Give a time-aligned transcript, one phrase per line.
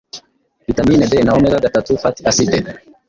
[0.67, 2.59] Vitamin D na omega-gatatu fatty acide